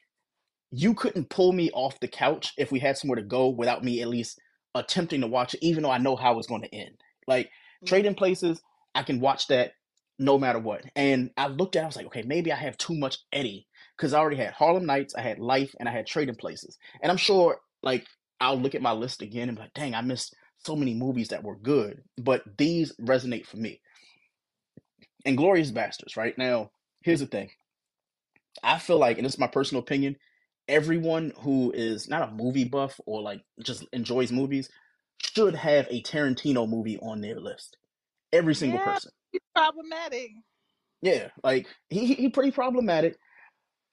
[0.71, 4.03] you couldn't pull me off the couch if we had somewhere to go without me
[4.03, 4.41] at least
[4.75, 6.99] attempting to watch it, even though I know how it's going to end.
[7.27, 7.51] Like
[7.85, 7.87] Mm-hmm.
[7.87, 8.61] Trading Places,
[8.95, 9.73] I can watch that
[10.19, 10.83] no matter what.
[10.97, 13.67] And I looked at it, I was like, okay, maybe I have too much Eddie
[13.97, 16.79] because I already had Harlem Nights, I had Life, and I had Trading Places.
[17.03, 18.07] And I'm sure, like,
[18.41, 21.29] I'll look at my list again and be like, dang, I missed so many movies
[21.29, 23.81] that were good, but these resonate for me.
[25.25, 26.37] And Glorious Bastards, right?
[26.39, 26.71] Now,
[27.03, 27.51] here's the thing.
[28.63, 30.17] I feel like, and this is my personal opinion,
[30.69, 34.69] everyone who is not a movie buff or like just enjoys movies
[35.23, 37.77] should have a Tarantino movie on their list.
[38.33, 39.13] Every single Yeah, person.
[39.33, 40.31] he's problematic.
[41.03, 43.19] Yeah, like he he pretty problematic.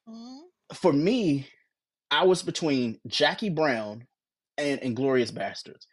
[0.08, 0.42] Mhm.
[0.74, 1.48] For me,
[2.10, 4.08] I was between Jackie Brown
[4.58, 5.88] and Inglourious Basterds.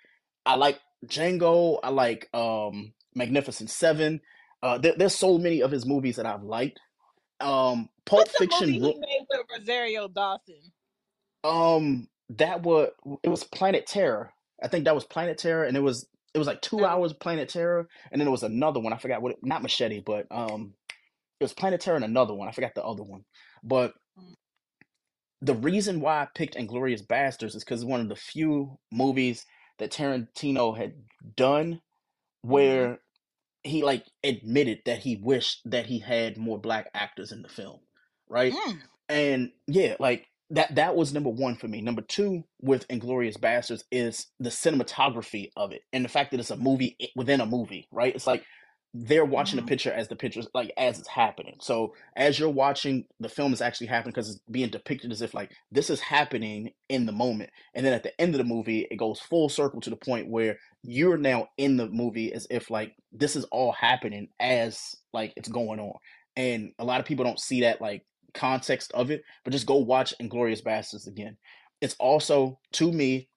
[0.47, 1.79] I like Django.
[1.83, 4.21] I like um Magnificent Seven.
[4.63, 6.81] Uh, there, there's so many of his movies that I've liked.
[7.41, 8.75] Um, Pulp What's the movie Fiction.
[8.75, 10.61] he made with Rosario Dawson?
[11.45, 12.91] Um, that was
[13.23, 14.33] it was Planet Terror.
[14.63, 17.49] I think that was Planet Terror, and it was it was like two hours Planet
[17.49, 18.93] Terror, and then there was another one.
[18.93, 20.75] I forgot what it, not Machete, but um,
[21.41, 22.49] it was Planet Terror and another one.
[22.49, 23.25] I forgot the other one.
[23.65, 23.95] But
[25.43, 29.47] the reason why I picked Inglourious Basterds is because it's one of the few movies
[29.79, 30.95] that Tarantino had
[31.37, 31.81] done mhm.
[32.43, 32.99] where
[33.63, 37.81] he like admitted that he wished that he had more black actors in the film,
[38.29, 38.53] right?
[38.53, 38.79] Mm.
[39.09, 41.81] And yeah, like that that was number one for me.
[41.81, 46.51] Number two with Inglourious Basterds is the cinematography of it and the fact that it's
[46.51, 48.15] a movie within a movie, right?
[48.15, 48.45] It's like
[48.93, 49.69] they're watching the Mhm.
[49.69, 51.57] picture as the picture like as it's happening.
[51.61, 55.33] So as you're watching, the film is actually happening because it's being depicted as if
[55.33, 57.51] like this is happening in the moment.
[57.75, 60.29] And then at the end of the movie, it goes full circle to the point
[60.29, 65.33] where you're now in the movie as if like this is all happening as like
[65.37, 65.99] it's going on.
[66.37, 69.77] And a lot of people don't see that like context of it, but just go
[69.77, 71.37] watch Inglourious Basterds again.
[71.81, 73.29] It's also to me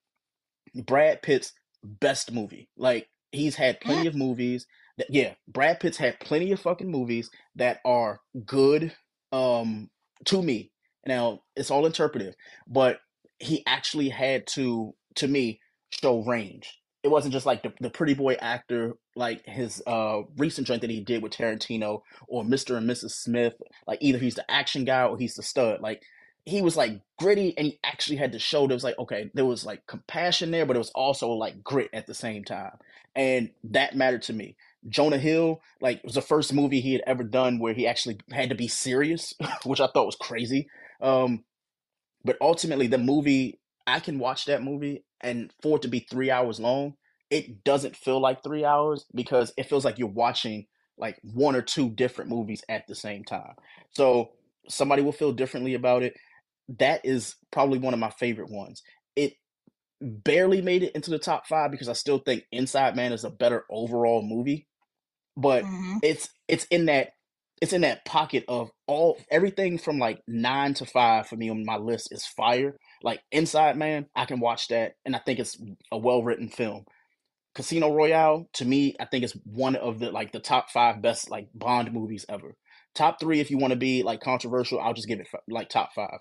[0.73, 2.69] Brad Pitt's best movie.
[2.75, 4.65] Like he's had plenty of movies
[5.09, 8.93] yeah, Brad Pitt's had plenty of fucking movies that are good
[9.31, 9.89] um
[10.25, 10.71] to me.
[11.05, 12.35] Now, it's all interpretive,
[12.67, 12.99] but
[13.39, 16.79] he actually had to to me show range.
[17.03, 20.89] It wasn't just like the, the pretty boy actor like his uh recent joint that
[20.89, 22.77] he did with Tarantino or Mr.
[22.77, 23.11] and Mrs.
[23.11, 23.55] Smith.
[23.85, 25.81] Like either he's the action guy or he's the stud.
[25.81, 26.01] Like
[26.45, 29.45] he was like gritty and he actually had to show there was like okay there
[29.45, 32.75] was like compassion there but it was also like grit at the same time
[33.15, 34.55] and that mattered to me
[34.89, 38.17] jonah hill like it was the first movie he had ever done where he actually
[38.31, 39.33] had to be serious
[39.65, 40.67] which i thought was crazy.
[41.01, 41.43] Um
[42.25, 46.29] but ultimately the movie i can watch that movie and for it to be three
[46.31, 46.95] hours long
[47.33, 50.67] it doesn't feel like three hours because it feels like you're watching
[50.99, 53.55] like one or two different movies at the same time.
[53.89, 54.31] So
[54.69, 56.13] somebody will feel differently about it.
[56.77, 58.83] That is probably one of my favorite ones.
[59.15, 59.33] It
[59.99, 63.31] barely made it into the top five because I still think Inside Man is a
[63.31, 64.67] better overall movie,
[65.37, 65.99] but Mhm.
[66.01, 67.11] it's it's in that
[67.61, 71.65] it's in that pocket of all everything from like nine to five for me on
[71.65, 72.77] my list is fire.
[73.03, 76.85] Like Inside Man, I can watch that, and I think it's a well written film.
[77.55, 81.29] Casino Royale, to me, I think it's one of the like the top five best
[81.29, 82.55] like Bond movies ever.
[82.95, 85.93] Top three, if you want to be like controversial, I'll just give it like top
[85.93, 86.19] five.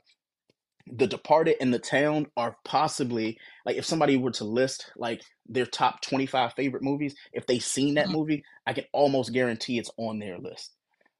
[0.87, 5.67] The Departed and The Town are possibly like if somebody were to list like their
[5.67, 8.13] top 25 favorite movies, if they've seen that Mhm.
[8.13, 10.73] movie, I can almost guarantee it's on their list.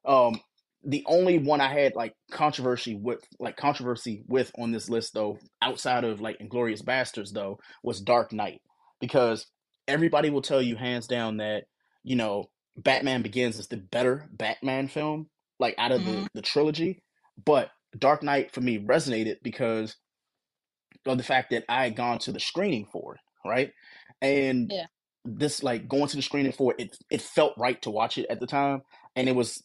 [0.05, 0.41] Um
[0.85, 5.39] the only one I had like controversy with like controversy with on this list though,
[5.61, 8.61] outside of like Inglourious Basterds though, was Dark Knight.
[8.99, 9.47] Because
[9.87, 11.65] everybody will tell you hands down that,
[12.03, 16.05] you know, Batman Begins is the better Batman film, like out of Mhm.
[16.05, 17.01] the, the trilogy.
[17.45, 19.95] But Dark Knight for me resonated because
[21.05, 23.71] of the fact that I had gone to the screening for it, right?
[24.21, 24.85] And Yeah.
[25.25, 28.27] this like going to the screening for it, it, it felt right to watch it
[28.29, 28.81] at the time,
[29.15, 29.63] and it was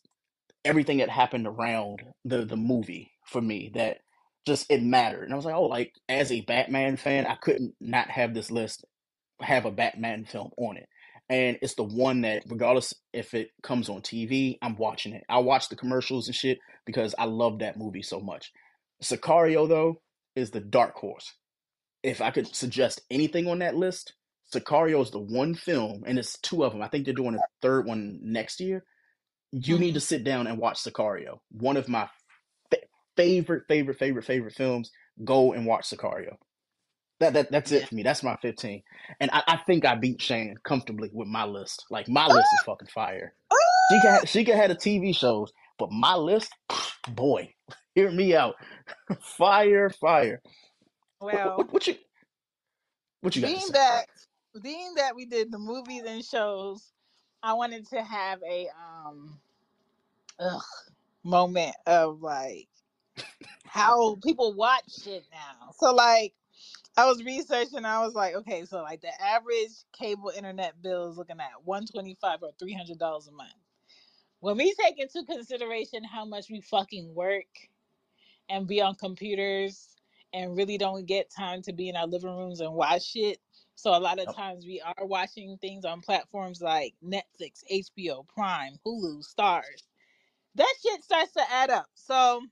[0.64, 3.98] everything that happened around the the movie for me that
[4.46, 5.24] just it mattered.
[5.24, 8.50] And I was like, oh, like as a Batman fan, I couldn't not have this
[8.50, 8.84] list
[9.40, 10.88] have a Batman film on it.
[11.30, 15.24] And it's the one that, regardless if it comes on TV, I'm watching it.
[15.28, 18.50] I watch the commercials and shit because I love that movie so much.
[19.02, 20.00] Sicario, though,
[20.34, 21.34] is the dark horse.
[22.02, 24.14] if I could suggest anything on that list,
[24.54, 26.82] Sicario is the one film, and it's two of them.
[26.82, 28.84] I think they're doing a third one next year.
[29.52, 29.82] You mm-hmm.
[29.82, 31.40] need to sit down and watch Sicario.
[31.50, 32.08] One of my
[32.70, 32.78] fa-
[33.16, 34.90] favorite, favorite, favorite, favorite films.
[35.24, 36.36] Go and watch Sicario.
[37.20, 37.78] That, that that's yeah.
[37.78, 38.02] it for me.
[38.02, 38.82] That's my 15.
[39.20, 41.84] And I, I think I beat Chan comfortably with my list.
[41.90, 43.34] Like my list is fucking fire.
[43.90, 46.52] She can she can have the TV shows, but my list,
[47.08, 47.52] boy,
[47.94, 48.54] hear me out.
[49.20, 50.40] fire, fire.
[51.20, 51.96] Well, what, what, what you
[53.20, 53.48] what you got?
[53.48, 54.04] Being that
[54.62, 56.92] being that we did the movies and shows,
[57.42, 59.38] I wanted to have a um
[60.38, 60.62] ugh,
[61.24, 62.68] moment of like
[63.66, 65.72] how people watch shit now.
[65.78, 66.32] So like
[66.98, 67.84] I was researching.
[67.84, 71.86] I was like, okay, so like the average cable internet bill is looking at one
[71.86, 73.52] twenty five or three hundred dollars a month.
[74.40, 77.46] When we take into consideration how much we fucking work
[78.50, 79.88] and be on computers
[80.34, 83.38] and really don't get time to be in our living rooms and watch shit.
[83.76, 88.74] So a lot of times we are watching things on platforms like Netflix, HBO, Prime,
[88.86, 89.84] Hulu, Starz.
[90.56, 91.86] That shit starts to add up.
[91.94, 92.42] So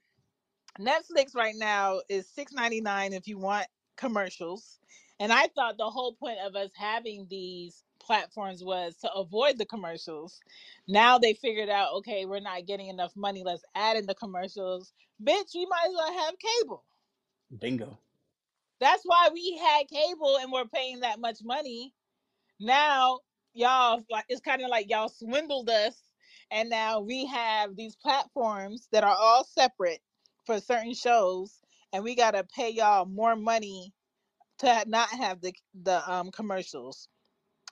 [0.80, 4.78] Netflix right now is six ninety nine if you want commercials.
[5.18, 9.64] And I thought the whole point of us having these platforms was to avoid the
[9.64, 10.40] commercials.
[10.86, 13.42] Now they figured out, okay, we're not getting enough money.
[13.44, 14.92] Let's add in the commercials.
[15.22, 16.84] Bitch, you might as well have cable.
[17.58, 17.98] Bingo.
[18.80, 21.94] That's why we had cable and we're paying that much money.
[22.60, 23.20] Now,
[23.54, 25.94] y'all, like it's kind of like y'all swindled us,
[26.50, 30.00] and now we have these platforms that are all separate
[30.44, 31.60] for certain shows
[31.96, 33.94] and we gotta pay y'all more money
[34.58, 37.08] to not have the the um commercials.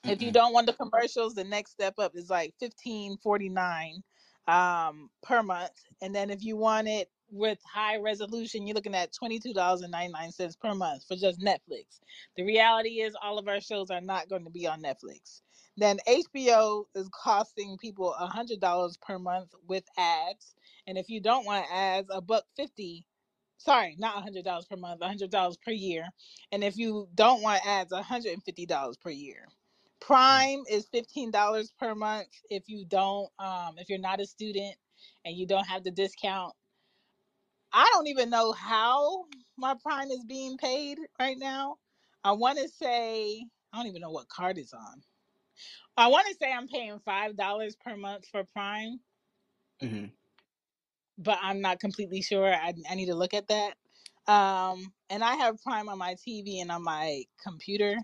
[0.07, 0.13] Mm-mm.
[0.13, 4.03] If you don't want the commercials, the next step up is like fifteen forty nine
[4.49, 9.13] um per month, and then if you want it with high resolution, you're looking at
[9.13, 12.01] twenty two dollars and ninety nine cents per month for just Netflix.
[12.39, 15.43] The reality is, all of our shows are not going to be on Netflix.
[15.77, 20.55] Then HBO is costing people a hundred dollars per month with ads,
[20.87, 23.05] and if you don't want ads, a buck fifty
[23.59, 26.09] sorry, not hundred dollars per month, hundred dollars per year.
[26.53, 29.49] And if you don't want ads, hundred and fifty dollars per year.
[30.01, 34.77] Prime is fifteen dollars per month if you don't, um, if you're not a student
[35.25, 36.55] and you don't have the discount.
[37.73, 41.77] I don't even know how my Prime is being paid right now.
[42.25, 45.03] I want to say I don't even know what card is on.
[45.97, 49.01] I want to say I'm paying five dollars per month for Prime.
[49.83, 50.07] Mm-hmm
[51.19, 52.53] but I'm not completely sure.
[52.53, 53.75] I, I need to look at that.
[54.27, 57.97] Um, and I have Prime on my TV and on my computer.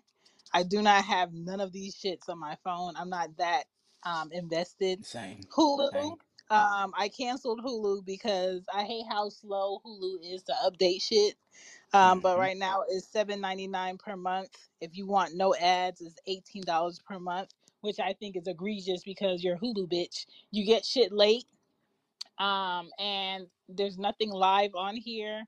[0.53, 2.95] I do not have none of these shits on my phone.
[2.97, 3.65] I'm not that
[4.05, 5.05] um, invested.
[5.07, 5.41] Same.
[5.57, 5.93] Hulu.
[5.93, 6.15] Same.
[6.51, 11.37] Um, I canceled Hulu because I hate how slow Hulu is to update shit.
[11.93, 12.21] Um, mm-hmm.
[12.21, 14.51] but right now it's seven ninety nine per month.
[14.81, 17.51] If you want no ads, it's eighteen dollars per month,
[17.83, 20.27] which I think is egregious because you're Hulu bitch.
[20.51, 21.45] You get shit late
[22.41, 25.45] um, and there's nothing live on here,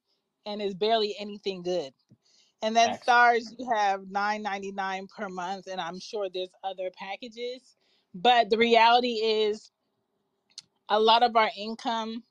[0.47, 1.93] and it's barely anything good.
[2.63, 6.91] And then Starz, you have nine ninety nine per month, and I'm sure there's other
[6.97, 7.77] packages.
[8.15, 9.73] But the reality is,
[10.91, 12.23] a lot of our income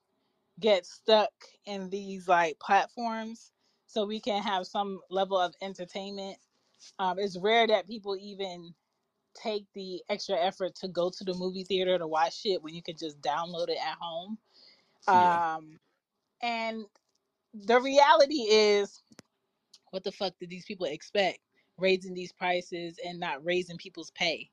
[0.60, 1.32] gets stuck
[1.66, 3.52] in these like platforms,
[3.88, 6.38] so we can have some level of entertainment.
[7.00, 8.74] Um, it's rare that people even
[9.36, 12.84] take the extra effort to go to the movie theater to watch it when you
[12.84, 14.38] can just download it at home.
[15.08, 15.56] Yeah.
[15.56, 15.80] Um,
[16.42, 16.86] and
[17.54, 19.04] the reality is,
[19.92, 21.40] what the fuck did these people expect?
[21.78, 24.50] Raising these prices and not raising people's pay.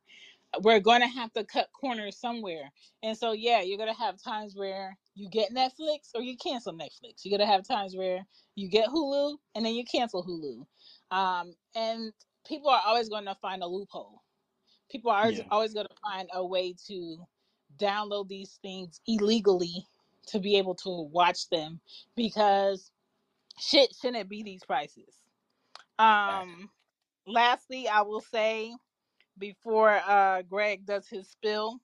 [0.63, 2.73] We're going to have to cut corners somewhere.
[3.03, 6.73] And so, yeah, you're going to have times where you get Netflix or you cancel
[6.73, 7.23] Netflix.
[7.23, 11.17] You're going to have times where you get Hulu and then you cancel Hulu.
[11.17, 12.13] Um, and
[12.47, 14.23] people are always going to find a loophole.
[14.91, 15.45] People are yeah.
[15.51, 17.19] always going to find a way to
[17.79, 19.85] download these things illegally
[20.29, 21.81] to be able to watch them
[22.17, 22.91] because
[23.59, 25.15] shit shouldn't be these prices.
[25.99, 26.71] Um
[27.27, 28.75] lastly, I will say
[29.39, 31.81] before uh Greg does his spill,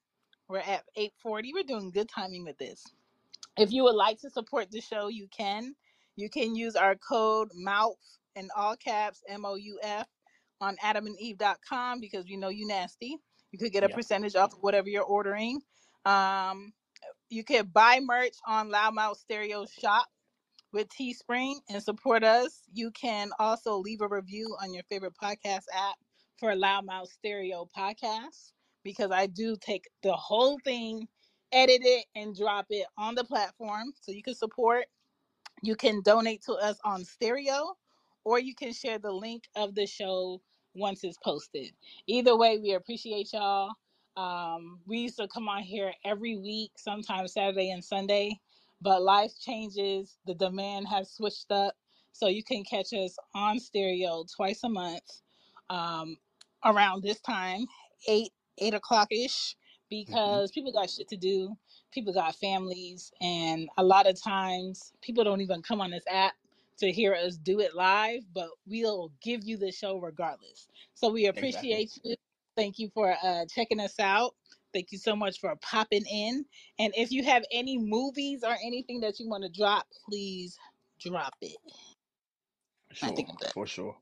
[0.49, 1.53] we're at 840.
[1.53, 2.85] We're doing good timing with this.
[3.57, 5.75] If you would like to support the show, you can.
[6.16, 7.97] You can use our code MOUF
[8.37, 10.07] in all caps M O U F
[10.61, 13.18] on adamandeve.com because we know you nasty.
[13.53, 15.61] You could get a percentage off of whatever you're ordering.
[16.05, 16.73] Um,
[17.35, 20.07] you can buy merch on Loud Mouf Stereo Shop
[20.72, 22.62] with Teespring and support us.
[22.72, 25.97] You can also leave a review on your favorite podcast app
[26.39, 28.53] for Loud Mouf Stereo Podcast
[28.85, 31.09] because I do take the whole thing,
[31.51, 34.87] edit it, and drop it on the platform so you can support.
[35.61, 37.76] You can donate to us on Stereo
[38.24, 40.41] or you can share the link of the show
[40.76, 41.72] once it's posted.
[42.07, 43.72] Either way, we appreciate y'all.
[44.17, 48.41] Um, we used to come on here every week, sometimes Saturday and Sunday,
[48.83, 50.19] but life changes.
[50.27, 51.77] The demand has switched up.
[52.12, 55.23] So you can catch us on stereo twice a month
[55.71, 56.19] um,
[56.65, 57.67] around this time,
[58.09, 59.57] 8, 8 o'clock ish,
[59.91, 61.59] because people got shit to do.
[61.93, 63.12] People got families.
[63.21, 66.35] And a lot of times, people don't even come on this app
[66.79, 70.69] to hear us do it live, but we'll give you the show regardless.
[70.95, 71.83] So we Exactly.
[71.83, 72.17] appreciate you.
[72.57, 74.33] Thank you for uh, checking us out.
[74.75, 76.45] Thank you so much for popping in.
[76.79, 80.59] And if you have any movies or anything that you want to drop, please
[81.01, 81.57] drop it.
[83.03, 83.53] I Sure, think I'm done.
[83.55, 83.97] for sure.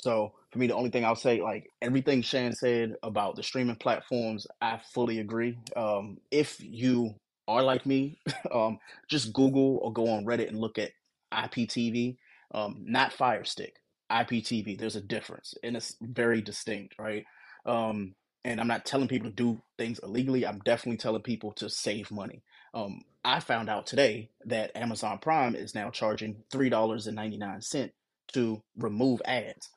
[0.00, 3.76] So for me, the only thing I'll say, like everything Chan said about the streaming
[3.76, 5.58] platforms, I fully agree.
[5.76, 7.14] Um, if you
[7.48, 8.20] are like me,
[8.54, 10.92] um, just Google or go on Reddit and look at
[11.32, 12.16] IPTV,
[12.54, 13.76] um, not Fire Stick,
[14.12, 14.78] IPTV.
[14.78, 17.24] There's a difference, and it's very distinct, right?
[17.66, 20.46] Um, and I'm not telling people to do things illegally.
[20.46, 22.42] I'm definitely telling people to save money.
[22.74, 27.38] Um, I found out today that Amazon Prime is now charging three dollars and ninety
[27.38, 27.92] nine cent
[28.32, 29.70] to remove ads.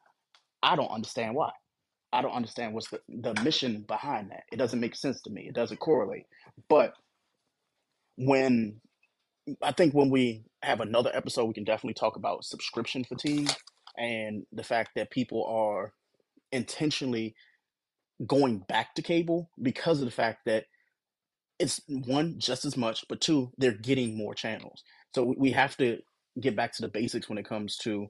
[0.61, 1.51] I don't understand why.
[2.11, 4.43] I don't understand what's the, the mission behind that.
[4.51, 5.47] It doesn't make sense to me.
[5.47, 6.25] It doesn't correlate.
[6.69, 6.93] But
[8.17, 8.81] when
[9.61, 13.51] I think when we have another episode, we can definitely talk about subscription fatigue
[13.97, 15.93] and the fact that people are
[16.51, 17.35] intentionally
[18.25, 20.65] going back to cable because of the fact that
[21.59, 24.83] it's one just as much, but two, they're getting more channels.
[25.13, 26.01] So we- have to
[26.39, 28.07] get back to the basics when it comes to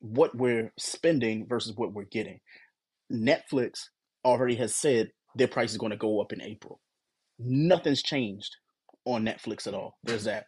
[0.00, 2.40] what we're spending versus what we're getting.
[3.12, 3.88] Netflix
[4.24, 6.80] already has said their price is going to go up in April.
[7.38, 8.56] Nothing's changed
[9.04, 9.98] on Netflix at all.
[10.02, 10.46] There's that.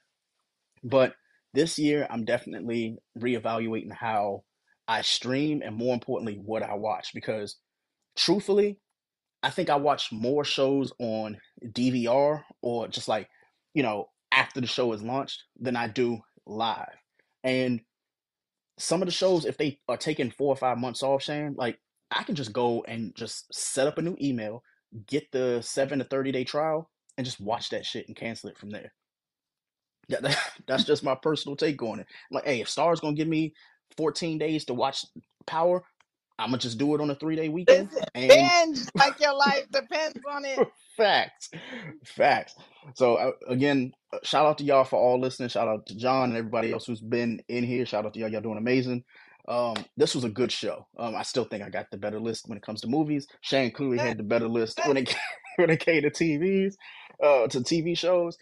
[0.82, 1.14] But
[1.54, 4.44] this year, I'm definitely reevaluating how
[4.88, 7.10] I stream and more importantly, what I watch.
[7.14, 7.56] Because
[8.16, 8.78] truthfully,
[9.42, 13.28] I think I watch more shows on DVR or just like,
[13.74, 16.94] you know, after the show is launched than I do live.
[17.42, 17.80] And
[18.78, 21.78] some of the shows, if they are taking four or five months off, Chan, like
[22.10, 24.62] I can just go and just set up a new email,
[25.06, 28.58] get the seven to 30 day trial, and just watch that shit and cancel it
[28.58, 28.92] from there.
[30.08, 32.06] Yeah, that, that's just my personal take on it.
[32.30, 33.54] Like, hey, if Starz's gonna give me
[33.96, 35.04] 14 days to watch
[35.46, 35.84] Power,
[36.40, 37.90] I'm gonna just do it on a three day weekend.
[38.14, 40.58] And binge like your life depends on it.
[40.96, 41.50] facts,
[42.04, 42.54] facts.
[42.94, 45.50] So uh, again, uh, shout out to y'all for all listening.
[45.50, 47.84] Shout out to John and everybody else who's been in here.
[47.84, 48.30] Shout out to y'all.
[48.30, 49.04] Y'all doing amazing.
[49.48, 50.86] Um, this was a good show.
[50.98, 53.26] Um, I still think I got the better list when it comes to movies.
[53.42, 55.14] Chan clearly had the better list when it
[55.56, 56.74] when it came to TVs,
[57.22, 58.38] uh, to TV shows.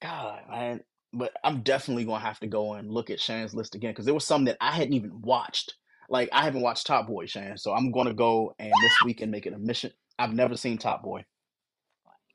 [0.00, 0.80] God, man.
[1.12, 4.14] But I'm definitely gonna have to go and look at Chan's list again because there
[4.14, 5.74] was some that I hadn't even watched.
[6.12, 7.56] Like I haven't watched Top Boy, Chan.
[7.56, 9.92] So I'm gonna go and this weekend make it a mission.
[10.18, 11.24] I've never seen Top Boy.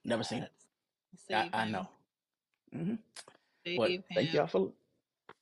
[0.03, 0.51] Never seen it.
[1.31, 1.87] I, I know.
[2.73, 2.95] hmm
[3.77, 4.73] But thank y'all for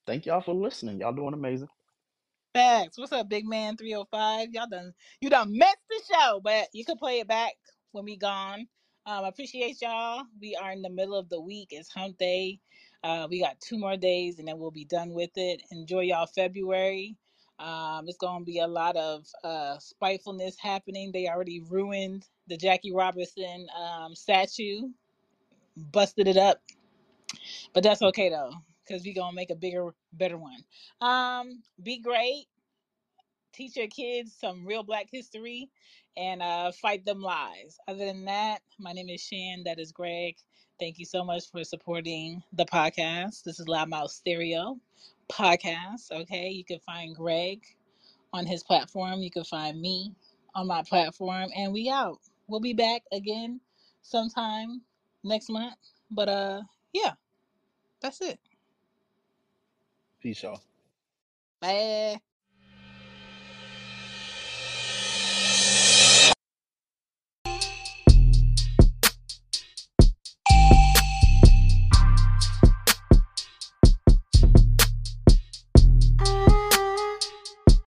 [0.05, 0.99] thank y'all for listening.
[0.99, 1.69] Y'all doing amazing.
[2.53, 2.97] Facts.
[2.97, 4.49] What's up, big man 305?
[4.51, 7.53] Y'all done you done missed the show, but you can play it back
[7.93, 8.67] when we gone.
[9.05, 10.23] Um, appreciate y'all.
[10.41, 11.69] We are in the middle of the week.
[11.71, 12.59] It's hump day.
[13.01, 15.61] Uh, we got two more days and then we'll be done with it.
[15.71, 17.15] Enjoy y'all February.
[17.59, 21.11] Um, it's gonna be a lot of uh spitefulness happening.
[21.11, 24.89] They already ruined the Jackie Robinson um statue,
[25.77, 26.61] busted it up,
[27.73, 28.51] but that's okay though,
[28.85, 30.63] because we're gonna make a bigger, better one.
[31.01, 32.47] Um, be great
[33.53, 35.69] teach your kids some real black history
[36.17, 37.77] and uh, fight them lies.
[37.87, 39.63] Other than that, my name is Chan.
[39.65, 40.35] That is Greg.
[40.79, 43.43] Thank you so much for supporting the podcast.
[43.43, 44.77] This is Loud Mouf Stereo
[45.31, 46.11] podcast.
[46.11, 47.61] Okay, you can find Greg
[48.33, 49.21] on his platform.
[49.21, 50.13] You can find me
[50.55, 52.19] on my platform, and we out.
[52.47, 53.59] We'll be back again
[54.01, 54.81] sometime
[55.23, 55.75] next month.
[56.11, 56.61] But uh,
[56.93, 57.13] yeah,
[58.01, 58.39] that's it.
[60.21, 60.61] Peace, y'all.
[61.61, 62.19] Bye.